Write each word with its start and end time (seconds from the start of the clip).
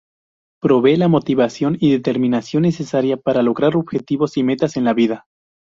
Provee 0.63 0.97
la 0.97 1.07
motivación 1.07 1.77
y 1.79 1.91
determinación 1.91 2.63
necesaria 2.63 3.17
para 3.17 3.43
lograr 3.43 3.75
objetivos 3.77 4.35
y 4.35 4.41
metas 4.41 4.75
en 4.75 4.83
la 4.85 4.95
vida. 4.95 5.27